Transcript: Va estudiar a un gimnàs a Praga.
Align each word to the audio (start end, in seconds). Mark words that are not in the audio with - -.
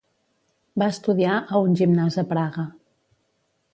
Va 0.83 0.87
estudiar 0.93 1.35
a 1.57 1.61
un 1.67 1.77
gimnàs 1.81 2.19
a 2.23 2.27
Praga. 2.33 2.67